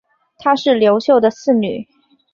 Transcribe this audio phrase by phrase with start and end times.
[0.39, 1.87] 她是刘秀的四女。